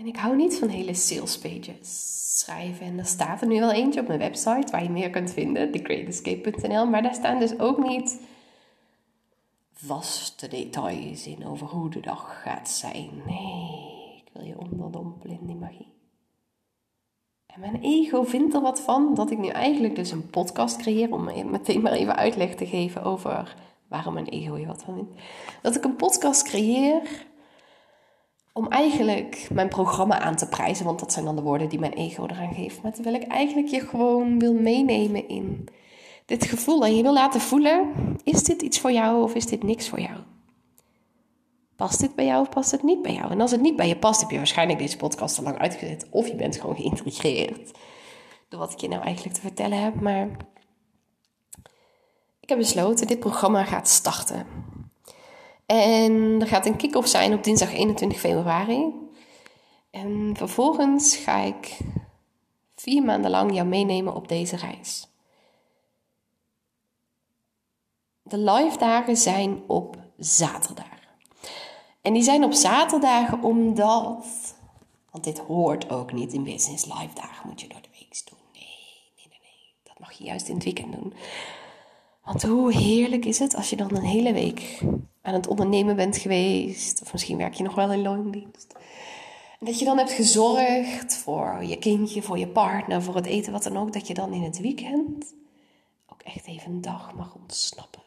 En 0.00 0.06
ik 0.06 0.16
hou 0.16 0.36
niet 0.36 0.58
van 0.58 0.68
hele 0.68 0.94
sales 0.94 1.38
pages 1.38 2.38
schrijven. 2.38 2.86
En 2.86 2.98
er 2.98 3.06
staat 3.06 3.40
er 3.40 3.46
nu 3.46 3.60
wel 3.60 3.72
eentje 3.72 4.00
op 4.00 4.06
mijn 4.06 4.18
website 4.18 4.70
waar 4.70 4.82
je 4.82 4.90
meer 4.90 5.10
kunt 5.10 5.32
vinden, 5.32 5.70
thegreatescape.nl. 5.70 6.86
Maar 6.86 7.02
daar 7.02 7.14
staan 7.14 7.38
dus 7.38 7.58
ook 7.58 7.78
niet 7.78 8.20
vaste 9.72 10.48
details 10.48 11.26
in 11.26 11.46
over 11.46 11.66
hoe 11.66 11.90
de 11.90 12.00
dag 12.00 12.42
gaat 12.42 12.68
zijn. 12.68 13.10
Nee, 13.26 14.22
ik 14.24 14.30
wil 14.32 14.42
je 14.42 14.58
onderdompelen 14.58 15.38
in 15.40 15.46
die 15.46 15.56
magie. 15.56 15.92
En 17.46 17.60
mijn 17.60 17.80
ego 17.80 18.22
vindt 18.22 18.54
er 18.54 18.60
wat 18.60 18.80
van 18.80 19.14
dat 19.14 19.30
ik 19.30 19.38
nu 19.38 19.48
eigenlijk 19.48 19.96
dus 19.96 20.10
een 20.10 20.30
podcast 20.30 20.76
creëer 20.76 21.12
om 21.12 21.24
meteen 21.50 21.80
maar 21.80 21.92
even 21.92 22.16
uitleg 22.16 22.54
te 22.54 22.66
geven 22.66 23.02
over 23.02 23.56
waarom 23.88 24.14
mijn 24.14 24.28
ego 24.28 24.54
hier 24.54 24.66
wat 24.66 24.82
van 24.82 24.94
vindt. 24.94 25.22
Dat 25.62 25.76
ik 25.76 25.84
een 25.84 25.96
podcast 25.96 26.42
creëer 26.42 27.28
om 28.60 28.68
eigenlijk 28.68 29.48
mijn 29.52 29.68
programma 29.68 30.18
aan 30.20 30.36
te 30.36 30.48
prijzen, 30.48 30.84
want 30.84 30.98
dat 30.98 31.12
zijn 31.12 31.24
dan 31.24 31.36
de 31.36 31.42
woorden 31.42 31.68
die 31.68 31.78
mijn 31.78 31.92
ego 31.92 32.26
eraan 32.26 32.54
geeft. 32.54 32.82
Maar 32.82 32.92
terwijl 32.92 33.14
ik 33.14 33.22
eigenlijk 33.22 33.68
je 33.68 33.80
gewoon 33.80 34.38
wil 34.38 34.54
meenemen 34.54 35.28
in 35.28 35.68
dit 36.24 36.44
gevoel 36.44 36.84
en 36.84 36.96
je 36.96 37.02
wil 37.02 37.12
laten 37.12 37.40
voelen: 37.40 37.92
is 38.24 38.42
dit 38.42 38.62
iets 38.62 38.78
voor 38.80 38.92
jou 38.92 39.22
of 39.22 39.34
is 39.34 39.46
dit 39.46 39.62
niks 39.62 39.88
voor 39.88 40.00
jou? 40.00 40.18
Past 41.76 42.00
dit 42.00 42.14
bij 42.14 42.24
jou 42.24 42.40
of 42.40 42.48
past 42.48 42.70
het 42.70 42.82
niet 42.82 43.02
bij 43.02 43.12
jou? 43.12 43.30
En 43.30 43.40
als 43.40 43.50
het 43.50 43.60
niet 43.60 43.76
bij 43.76 43.88
je 43.88 43.96
past, 43.96 44.20
heb 44.20 44.30
je 44.30 44.36
waarschijnlijk 44.36 44.78
deze 44.78 44.96
podcast 44.96 45.38
al 45.38 45.44
lang 45.44 45.58
uitgezet. 45.58 46.06
Of 46.10 46.26
je 46.26 46.34
bent 46.34 46.56
gewoon 46.56 46.76
geïntrigeerd 46.76 47.70
door 48.48 48.60
wat 48.60 48.72
ik 48.72 48.80
je 48.80 48.88
nou 48.88 49.02
eigenlijk 49.02 49.34
te 49.34 49.40
vertellen 49.40 49.82
heb. 49.82 50.00
Maar 50.00 50.28
ik 52.40 52.48
heb 52.48 52.58
besloten, 52.58 53.06
dit 53.06 53.20
programma 53.20 53.64
gaat 53.64 53.88
starten. 53.88 54.46
En 55.70 56.40
er 56.40 56.46
gaat 56.46 56.66
een 56.66 56.76
kick-off 56.76 57.08
zijn 57.08 57.32
op 57.32 57.44
dinsdag 57.44 57.72
21 57.72 58.18
februari. 58.20 58.92
En 59.90 60.34
vervolgens 60.36 61.16
ga 61.16 61.38
ik 61.38 61.78
vier 62.74 63.02
maanden 63.02 63.30
lang 63.30 63.54
jou 63.54 63.66
meenemen 63.66 64.14
op 64.14 64.28
deze 64.28 64.56
reis. 64.56 65.08
De 68.22 68.38
live 68.38 68.78
dagen 68.78 69.16
zijn 69.16 69.62
op 69.66 69.96
zaterdag. 70.16 70.86
En 72.02 72.12
die 72.12 72.22
zijn 72.22 72.44
op 72.44 72.52
zaterdagen 72.52 73.42
omdat, 73.42 74.54
want 75.10 75.24
dit 75.24 75.38
hoort 75.38 75.90
ook 75.90 76.12
niet 76.12 76.32
in 76.32 76.44
business 76.44 76.84
live 76.84 77.14
dagen, 77.14 77.48
moet 77.48 77.60
je 77.60 77.68
door 77.68 77.82
de 77.82 77.88
week 77.98 78.22
doen. 78.28 78.38
Nee, 78.52 78.62
nee, 79.16 79.26
nee, 79.28 79.40
nee. 79.42 79.74
Dat 79.82 79.98
mag 79.98 80.12
je 80.12 80.24
juist 80.24 80.48
in 80.48 80.54
het 80.54 80.64
weekend 80.64 80.92
doen. 80.92 81.12
Want 82.30 82.42
hoe 82.42 82.72
heerlijk 82.72 83.24
is 83.24 83.38
het 83.38 83.54
als 83.54 83.70
je 83.70 83.76
dan 83.76 83.96
een 83.96 84.02
hele 84.02 84.32
week 84.32 84.82
aan 85.22 85.34
het 85.34 85.46
ondernemen 85.46 85.96
bent 85.96 86.16
geweest. 86.16 87.02
Of 87.02 87.12
misschien 87.12 87.36
werk 87.36 87.54
je 87.54 87.62
nog 87.62 87.74
wel 87.74 87.92
in 87.92 88.02
loondienst. 88.02 88.74
En 89.60 89.66
dat 89.66 89.78
je 89.78 89.84
dan 89.84 89.98
hebt 89.98 90.12
gezorgd 90.12 91.16
voor 91.16 91.64
je 91.64 91.78
kindje, 91.78 92.22
voor 92.22 92.38
je 92.38 92.48
partner, 92.48 93.02
voor 93.02 93.14
het 93.14 93.26
eten, 93.26 93.52
wat 93.52 93.62
dan 93.62 93.76
ook. 93.76 93.92
Dat 93.92 94.06
je 94.06 94.14
dan 94.14 94.32
in 94.32 94.42
het 94.42 94.60
weekend 94.60 95.34
ook 96.06 96.22
echt 96.22 96.46
even 96.46 96.72
een 96.72 96.80
dag 96.80 97.14
mag 97.14 97.34
ontsnappen. 97.34 98.02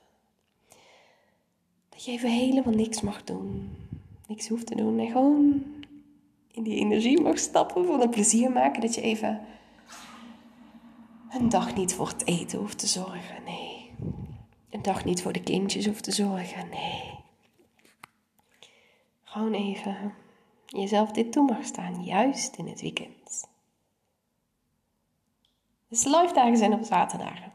Dat 1.90 2.06
je 2.06 2.12
even 2.12 2.30
helemaal 2.30 2.74
niks 2.74 3.02
mag 3.02 3.24
doen. 3.24 3.78
Niks 4.28 4.48
hoeft 4.48 4.66
te 4.66 4.76
doen. 4.76 5.00
En 5.00 5.08
gewoon 5.08 5.64
in 6.52 6.64
die 6.64 6.76
energie 6.76 7.22
mag 7.22 7.38
stappen. 7.38 7.86
Voor 7.86 8.00
het 8.00 8.12
plezier 8.12 8.52
maken. 8.52 8.82
Dat 8.82 8.96
je 8.96 9.02
even 9.02 9.42
een 11.30 11.50
dag 11.50 11.76
niet 11.76 11.94
voor 11.94 12.08
het 12.08 12.28
eten 12.28 12.60
hoeft 12.60 12.78
te 12.78 12.88
zorgen. 12.88 13.44
Nee 13.46 13.73
een 14.74 14.82
dag 14.82 15.06
niet 15.06 15.22
voor 15.22 15.34
de 15.34 15.44
kindjes 15.44 15.86
hoeft 15.86 16.04
te 16.04 16.12
zorgen. 16.12 16.70
Nee. 16.70 17.20
Gewoon 19.24 19.54
even 19.54 20.14
jezelf 20.66 21.12
dit 21.12 21.32
toe 21.32 21.46
mag 21.46 21.66
staan, 21.66 22.04
juist 22.04 22.56
in 22.56 22.68
het 22.68 22.82
weekend. 22.82 23.48
Dus 25.88 26.04
live 26.04 26.34
dagen 26.34 26.58
zijn 26.58 26.74
op 26.74 26.84
zaterdagen. 26.84 27.54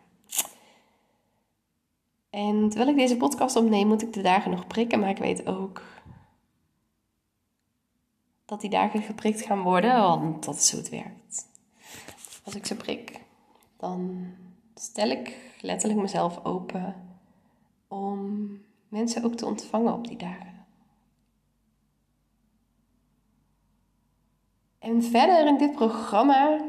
En 2.31 2.69
terwijl 2.69 2.91
ik 2.91 2.97
deze 2.97 3.17
podcast 3.17 3.57
opneem, 3.57 3.87
moet 3.87 4.03
ik 4.03 4.13
de 4.13 4.23
dagen 4.23 4.51
nog 4.51 4.67
prikken, 4.67 5.01
maar 5.01 5.11
ik 5.11 5.19
weet 5.19 5.47
ook 5.47 5.83
dat 8.45 8.61
die 8.61 8.71
dagen 8.71 9.03
geprikt 9.03 9.43
gaan 9.43 9.63
worden, 9.63 10.01
want 10.01 10.45
dat 10.45 10.57
is 10.57 10.71
hoe 10.71 10.81
het 10.81 10.89
werkt. 10.89 11.49
Als 12.45 12.55
ik 12.55 12.67
ze 12.67 12.77
prik, 12.77 13.21
dan 13.77 14.27
stel 14.75 15.09
ik 15.09 15.37
letterlijk 15.61 16.01
mezelf 16.01 16.45
open 16.45 17.08
om 17.89 18.51
mensen 18.89 19.25
ook 19.25 19.35
te 19.35 19.47
ontvangen 19.47 19.93
op 19.93 20.09
die 20.09 20.17
dagen. 20.17 20.67
En 24.79 25.03
verder 25.03 25.47
in 25.47 25.59
dit 25.59 25.73
programma 25.73 26.61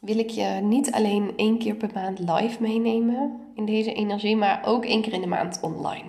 wil 0.00 0.18
ik 0.18 0.30
je 0.30 0.44
niet 0.44 0.92
alleen 0.92 1.32
één 1.36 1.58
keer 1.58 1.74
per 1.74 1.90
maand 1.94 2.18
live 2.18 2.62
meenemen 2.62 3.40
in 3.54 3.64
deze 3.64 3.92
energie, 3.92 4.36
maar 4.36 4.66
ook 4.66 4.84
één 4.84 5.02
keer 5.02 5.12
in 5.12 5.20
de 5.20 5.26
maand 5.26 5.60
online. 5.60 6.08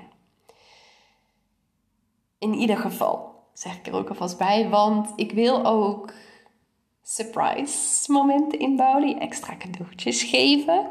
In 2.40 2.54
ieder 2.54 2.78
geval, 2.78 3.44
zeg 3.54 3.78
ik 3.78 3.88
er 3.88 3.94
ook 3.94 4.10
alvast 4.10 4.38
bij, 4.38 4.70
want 4.70 5.14
ik 5.16 5.32
wil 5.32 5.66
ook 5.66 6.14
surprise 7.04 8.12
momenten 8.12 8.60
inbouwen, 8.60 9.20
extra 9.20 9.58
cadeautjes 9.58 10.24
geven. 10.24 10.88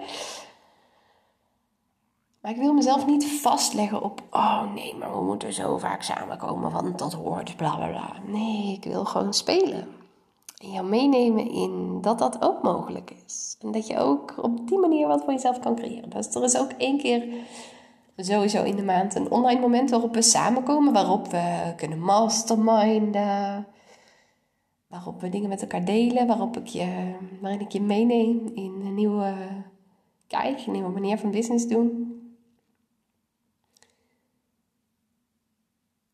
Maar 2.41 2.51
ik 2.51 2.57
wil 2.57 2.73
mezelf 2.73 3.07
niet 3.07 3.27
vastleggen 3.41 4.03
op, 4.03 4.23
oh 4.31 4.73
nee, 4.75 4.95
maar 4.95 5.13
we 5.13 5.25
moeten 5.25 5.53
zo 5.53 5.79
vaak 5.79 6.03
samenkomen, 6.03 6.73
want 6.73 6.99
dat 6.99 7.13
hoort, 7.13 7.57
bla 7.57 7.77
bla 7.77 7.89
bla. 7.89 8.13
Nee, 8.27 8.73
ik 8.73 8.85
wil 8.85 9.05
gewoon 9.05 9.35
spelen. 9.35 9.89
En 10.63 10.71
jou 10.71 10.87
meenemen 10.87 11.51
in 11.51 11.99
dat 12.01 12.19
dat 12.19 12.43
ook 12.43 12.63
mogelijk 12.63 13.11
is. 13.27 13.57
En 13.61 13.71
dat 13.73 13.87
je 13.87 13.99
ook 13.99 14.35
op 14.43 14.69
die 14.69 14.79
manier 14.79 15.07
wat 15.07 15.25
voor 15.25 15.33
jezelf 15.33 15.59
kan 15.59 15.77
creëren. 15.77 16.11
Dus 16.11 16.35
er 16.35 16.45
is 16.45 16.59
ook 16.59 16.71
één 16.71 16.99
keer 16.99 17.25
sowieso 18.17 18.63
in 18.63 18.77
de 18.77 18.83
maand 18.83 19.15
een 19.15 19.31
online 19.31 19.61
moment 19.61 19.91
waarop 19.91 20.15
we 20.15 20.23
samenkomen, 20.23 20.93
waarop 20.93 21.27
we 21.27 21.73
kunnen 21.77 22.01
masterminden. 22.01 23.67
Waarop 24.87 25.21
we 25.21 25.29
dingen 25.29 25.49
met 25.49 25.63
elkaar 25.63 25.85
delen, 25.85 26.27
waarop 26.27 26.57
ik 26.57 26.67
je, 26.67 27.15
waarin 27.41 27.61
ik 27.61 27.73
je 27.73 27.81
meeneem 27.81 28.51
in 28.55 28.83
een 28.85 28.95
nieuwe 28.95 29.33
kijk, 30.27 30.67
een 30.67 30.73
nieuwe 30.73 30.91
manier 30.91 31.19
van 31.19 31.31
business 31.31 31.69
doen. 31.69 32.08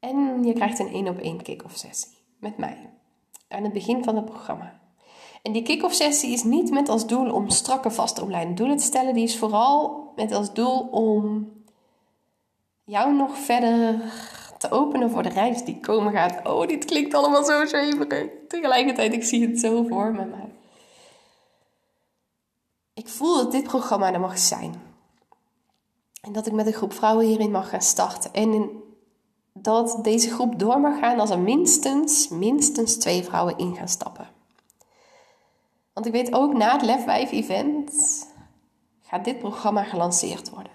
En 0.08 0.44
je 0.44 0.52
krijgt 0.52 0.78
een 0.78 0.92
één 0.92 1.08
op 1.08 1.18
één 1.18 1.42
kick-off 1.42 1.76
sessie 1.76 2.16
met 2.38 2.58
mij 2.58 2.90
aan 3.49 3.62
het 3.62 3.73
begin 3.73 4.04
van 4.04 4.16
het 4.16 4.25
programma. 4.25 4.80
En 5.42 5.52
die 5.52 5.62
kick-off 5.62 5.94
sessie 5.94 6.32
is 6.32 6.42
niet 6.42 6.70
met 6.70 6.88
als 6.88 7.06
doel 7.06 7.32
om 7.32 7.49
strakke 7.49 7.90
vaste 7.90 8.23
omlijnde 8.23 8.54
doelen 8.54 8.76
te 8.76 8.84
stellen. 8.84 9.14
Die 9.14 9.25
is 9.25 9.38
vooral 9.38 10.12
met 10.16 10.32
als 10.32 10.52
doel 10.52 10.78
om 10.78 11.52
jou 12.84 13.14
nog 13.14 13.38
verder 13.38 14.00
te 14.58 14.70
openen 14.70 15.11
voor 15.11 15.23
de 15.23 15.28
reis 15.28 15.64
die 15.64 15.80
komen 15.80 16.12
gaat. 16.12 16.46
Oh, 16.46 16.66
dit 16.66 16.84
klinkt 16.84 17.14
allemaal 17.14 17.44
zo 17.44 17.64
zweverig. 17.64 18.30
Tegelijkertijd, 18.49 19.12
ik 19.12 19.25
zie 19.25 19.49
het 19.49 19.61
zo 19.61 19.84
voor 19.88 20.12
me. 20.12 20.26
Maar 20.26 20.49
ik 22.94 23.08
voel 23.08 23.37
dat 23.37 23.52
dit 23.52 23.64
programma 23.64 24.12
er 24.12 24.20
mag 24.20 24.38
zijn. 24.38 24.75
En 26.20 26.32
dat 26.32 26.46
ik 26.46 26.52
met 26.52 26.66
een 26.66 26.73
groep 26.73 26.92
vrouwen 26.92 27.26
hierin 27.26 27.50
mag 27.50 27.68
gaan 27.68 27.82
starten. 27.82 28.32
En 28.32 28.52
in 28.52 28.82
dat 29.58 29.99
deze 30.02 30.30
groep 30.30 30.58
door 30.58 30.80
mag 30.80 30.99
gaan 30.99 31.20
als 31.20 31.30
er 31.30 31.38
minstens, 31.38 32.28
minstens 32.28 32.96
twee 32.96 33.25
vrouwen 33.25 33.58
in 33.58 33.76
gaan 33.76 33.88
stappen. 33.88 34.28
Want 35.92 36.06
ik 36.06 36.12
weet 36.12 36.32
ook 36.32 36.52
na 36.52 36.73
het 36.73 36.82
Lef 36.82 37.04
5 37.04 37.30
event 37.30 37.92
gaat 39.02 39.25
dit 39.25 39.38
programma 39.38 39.84
gelanceerd 39.84 40.50
worden. 40.50 40.73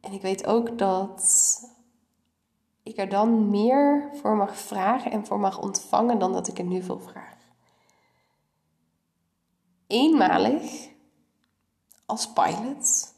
En 0.00 0.12
ik 0.12 0.22
weet 0.22 0.46
ook 0.46 0.78
dat 0.78 1.60
ik 2.82 2.96
er 2.96 3.08
dan 3.08 3.50
meer 3.50 4.10
voor 4.12 4.36
mag 4.36 4.56
vragen 4.56 5.10
en 5.10 5.26
voor 5.26 5.40
mag 5.40 5.60
ontvangen 5.60 6.18
dan 6.18 6.32
dat 6.32 6.48
ik 6.48 6.58
er 6.58 6.64
nu 6.64 6.82
veel 6.82 7.00
vraag. 7.00 7.36
Eenmalig 9.86 10.88
als 12.06 12.32
pilot. 12.32 13.13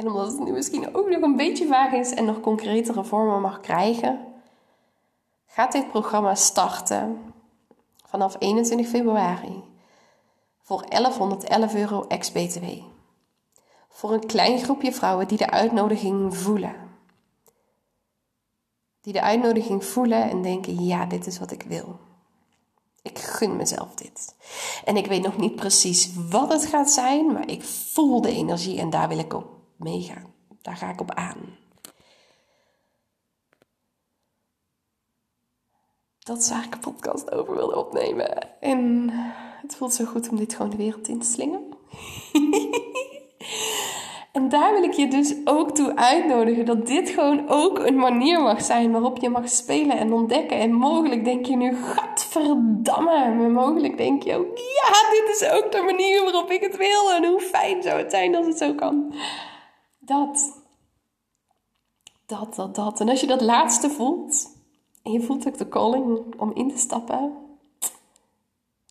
En 0.00 0.06
omdat 0.06 0.26
het 0.26 0.40
nu 0.40 0.52
misschien 0.52 0.94
ook 0.94 1.08
nog 1.08 1.22
een 1.22 1.36
beetje 1.36 1.66
vaag 1.66 1.92
is 1.92 2.10
en 2.14 2.24
nog 2.24 2.40
concretere 2.40 3.04
vormen 3.04 3.40
mag 3.40 3.60
krijgen, 3.60 4.18
gaat 5.46 5.72
dit 5.72 5.90
programma 5.90 6.34
starten 6.34 7.34
vanaf 8.06 8.36
21 8.38 8.88
februari 8.88 9.62
voor 10.62 10.84
1111 10.88 11.74
euro 11.74 12.04
ex-BTW. 12.08 12.64
Voor 13.88 14.12
een 14.12 14.26
klein 14.26 14.58
groepje 14.58 14.92
vrouwen 14.92 15.28
die 15.28 15.38
de 15.38 15.50
uitnodiging 15.50 16.36
voelen. 16.36 16.74
Die 19.00 19.12
de 19.12 19.22
uitnodiging 19.22 19.84
voelen 19.84 20.30
en 20.30 20.42
denken: 20.42 20.84
ja, 20.84 21.06
dit 21.06 21.26
is 21.26 21.38
wat 21.38 21.50
ik 21.50 21.62
wil. 21.62 21.98
Ik 23.02 23.18
gun 23.18 23.56
mezelf 23.56 23.94
dit. 23.94 24.34
En 24.84 24.96
ik 24.96 25.06
weet 25.06 25.22
nog 25.22 25.36
niet 25.36 25.56
precies 25.56 26.10
wat 26.30 26.52
het 26.52 26.66
gaat 26.66 26.90
zijn, 26.90 27.32
maar 27.32 27.48
ik 27.48 27.62
voel 27.62 28.20
de 28.20 28.32
energie 28.32 28.78
en 28.78 28.90
daar 28.90 29.08
wil 29.08 29.18
ik 29.18 29.34
op 29.34 29.58
meegaan. 29.80 30.34
Daar 30.62 30.76
ga 30.76 30.90
ik 30.90 31.00
op 31.00 31.10
aan. 31.10 31.58
Dat 36.18 36.38
is 36.38 36.50
waar 36.50 36.64
ik 36.64 36.74
een 36.74 36.80
podcast 36.80 37.30
over 37.32 37.54
wilde 37.54 37.76
opnemen. 37.76 38.60
En 38.60 39.08
het 39.62 39.76
voelt 39.76 39.94
zo 39.94 40.04
goed 40.04 40.28
om 40.28 40.36
dit 40.36 40.54
gewoon 40.54 40.70
de 40.70 40.76
wereld 40.76 41.08
in 41.08 41.18
te 41.18 41.26
slingen. 41.26 41.62
En 44.32 44.48
daar 44.48 44.72
wil 44.72 44.82
ik 44.82 44.92
je 44.92 45.08
dus 45.08 45.34
ook 45.44 45.70
toe 45.70 45.96
uitnodigen 45.96 46.64
dat 46.64 46.86
dit 46.86 47.08
gewoon 47.08 47.48
ook 47.48 47.78
een 47.78 47.96
manier 47.96 48.40
mag 48.40 48.62
zijn 48.62 48.92
waarop 48.92 49.18
je 49.18 49.28
mag 49.28 49.48
spelen 49.48 49.98
en 49.98 50.12
ontdekken. 50.12 50.58
En 50.58 50.72
mogelijk 50.72 51.24
denk 51.24 51.46
je 51.46 51.56
nu, 51.56 51.76
gadverdamme. 51.76 53.34
Maar 53.34 53.50
mogelijk 53.50 53.96
denk 53.96 54.22
je 54.22 54.36
ook, 54.36 54.56
ja, 54.56 55.10
dit 55.10 55.40
is 55.40 55.50
ook 55.50 55.72
de 55.72 55.82
manier 55.82 56.22
waarop 56.22 56.50
ik 56.50 56.60
het 56.60 56.76
wil. 56.76 57.12
En 57.12 57.24
hoe 57.24 57.40
fijn 57.40 57.82
zou 57.82 57.98
het 57.98 58.10
zijn 58.10 58.34
als 58.34 58.46
het 58.46 58.58
zo 58.58 58.74
kan. 58.74 59.14
Dat. 60.10 60.62
Dat, 62.26 62.54
dat, 62.54 62.74
dat. 62.74 63.00
En 63.00 63.08
als 63.08 63.20
je 63.20 63.26
dat 63.26 63.40
laatste 63.40 63.90
voelt, 63.90 64.56
en 65.02 65.12
je 65.12 65.20
voelt 65.20 65.46
ook 65.46 65.58
de 65.58 65.68
calling 65.68 66.34
om 66.36 66.54
in 66.54 66.70
te 66.70 66.78
stappen, 66.78 67.32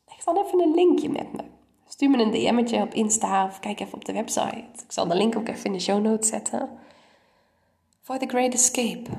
leg 0.07 0.23
dan 0.23 0.37
even 0.37 0.59
een 0.59 0.75
linkje 0.75 1.09
met 1.09 1.33
me. 1.33 1.43
Stuur 1.87 2.09
me 2.09 2.17
een 2.17 2.31
DM'tje 2.31 2.81
op 2.81 2.93
Insta 2.93 3.45
of 3.45 3.59
kijk 3.59 3.79
even 3.79 3.93
op 3.93 4.05
de 4.05 4.13
website. 4.13 4.65
Ik 4.85 4.91
zal 4.91 5.07
de 5.07 5.15
link 5.15 5.35
ook 5.35 5.47
even 5.47 5.65
in 5.65 5.71
de 5.71 5.79
show 5.79 6.01
notes 6.01 6.29
zetten. 6.29 6.69
For 8.01 8.17
the 8.17 8.27
Great 8.27 8.53
Escape. 8.53 9.09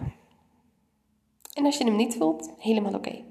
En 1.54 1.64
als 1.64 1.78
je 1.78 1.85
hem 1.85 1.97
niet 1.97 2.16
voelt, 2.16 2.50
helemaal 2.59 2.95
oké. 2.95 3.25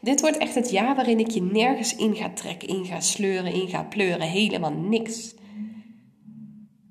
Dit 0.00 0.20
wordt 0.20 0.36
echt 0.36 0.54
het 0.54 0.70
jaar 0.70 0.94
waarin 0.94 1.18
ik 1.18 1.30
je 1.30 1.42
nergens 1.42 1.96
in 1.96 2.16
ga 2.16 2.30
trekken, 2.30 2.68
in 2.68 2.84
ga 2.84 3.00
sleuren, 3.00 3.52
in 3.52 3.68
ga 3.68 3.82
pleuren. 3.82 4.26
Helemaal 4.26 4.72
niks. 4.72 5.34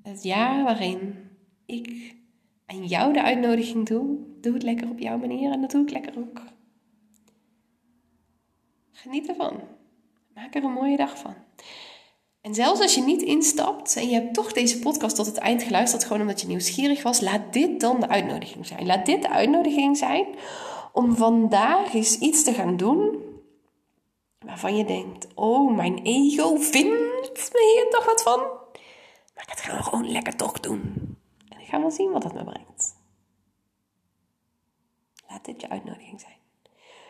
Het 0.02 0.22
jaar 0.22 0.64
waarin 0.64 1.30
ik 1.66 2.14
aan 2.66 2.86
jou 2.86 3.12
de 3.12 3.22
uitnodiging 3.22 3.86
doe. 3.86 4.18
Doe 4.40 4.52
het 4.52 4.62
lekker 4.62 4.90
op 4.90 4.98
jouw 4.98 5.18
manier 5.18 5.52
en 5.52 5.60
dat 5.60 5.70
doe 5.70 5.82
ik 5.82 5.90
lekker 5.90 6.18
ook. 6.18 6.40
Geniet 8.92 9.28
ervan. 9.28 9.60
Maak 10.34 10.54
er 10.54 10.64
een 10.64 10.72
mooie 10.72 10.96
dag 10.96 11.18
van. 11.18 11.34
En 12.40 12.54
zelfs 12.54 12.80
als 12.80 12.94
je 12.94 13.02
niet 13.02 13.22
instapt 13.22 13.96
en 13.96 14.08
je 14.08 14.14
hebt 14.14 14.34
toch 14.34 14.52
deze 14.52 14.78
podcast 14.78 15.16
tot 15.16 15.26
het 15.26 15.36
eind 15.36 15.62
geluisterd, 15.62 16.04
gewoon 16.04 16.20
omdat 16.20 16.40
je 16.40 16.46
nieuwsgierig 16.46 17.02
was, 17.02 17.20
laat 17.20 17.52
dit 17.52 17.80
dan 17.80 18.00
de 18.00 18.08
uitnodiging 18.08 18.66
zijn. 18.66 18.86
Laat 18.86 19.06
dit 19.06 19.22
de 19.22 19.28
uitnodiging 19.28 19.96
zijn 19.96 20.26
om 20.92 21.14
vandaag 21.14 21.94
eens 21.94 22.18
iets 22.18 22.44
te 22.44 22.52
gaan 22.52 22.76
doen 22.76 23.18
waarvan 24.38 24.76
je 24.76 24.84
denkt: 24.84 25.26
Oh, 25.34 25.76
mijn 25.76 25.98
ego 26.02 26.56
vindt 26.56 27.52
me 27.52 27.74
hier 27.74 27.90
toch 27.90 28.04
wat 28.04 28.22
van. 28.22 28.61
Maar 29.34 29.46
dat 29.46 29.60
gaan 29.60 29.76
we 29.76 29.82
gewoon 29.82 30.10
lekker 30.10 30.36
toch 30.36 30.60
doen. 30.60 31.16
En 31.48 31.60
ik 31.60 31.66
ga 31.66 31.80
wel 31.80 31.90
zien 31.90 32.10
wat 32.10 32.22
dat 32.22 32.34
me 32.34 32.44
brengt. 32.44 32.96
Laat 35.28 35.44
dit 35.44 35.60
je 35.60 35.68
uitnodiging 35.68 36.20
zijn. 36.20 36.36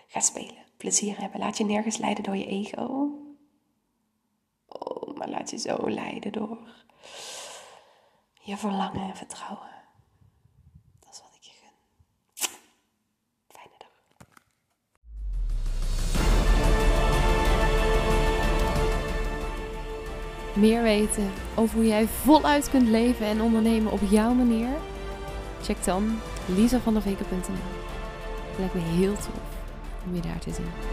Ga 0.07 0.21
spelen, 0.21 0.65
plezier 0.77 1.21
hebben. 1.21 1.41
Laat 1.41 1.57
je 1.57 1.65
nergens 1.65 1.97
leiden 1.97 2.25
door 2.25 2.37
je 2.37 2.47
ego. 2.47 3.11
Oh, 4.67 5.17
maar 5.17 5.29
laat 5.29 5.51
je 5.51 5.59
zo 5.59 5.91
leiden 5.91 6.33
door 6.33 6.59
je 8.41 8.57
verlangen 8.57 9.09
en 9.09 9.17
vertrouwen. 9.17 9.71
Dat 11.01 11.13
is 11.13 11.21
wat 11.21 11.35
ik 11.35 11.43
je 11.43 11.53
gun. 11.53 11.71
Fijne 13.49 13.75
dag. 13.79 13.91
Meer 20.55 20.83
weten 20.83 21.41
over 21.55 21.77
hoe 21.77 21.87
jij 21.87 22.07
voluit 22.07 22.71
kunt 22.71 22.88
leven 22.88 23.27
en 23.27 23.43
ondernemen 23.43 23.93
op 23.93 24.01
jouw 24.11 24.33
manier? 24.33 24.69
Check 25.62 25.85
dan 25.85 26.19
lisavandeveken.nl. 26.47 27.81
Lijkt 28.59 28.75
me 28.75 28.81
heel 28.81 29.15
tof 29.15 29.43
om 30.07 30.15
je 30.15 30.21
daar 30.21 30.38
te 30.38 30.51
zien. 30.53 30.91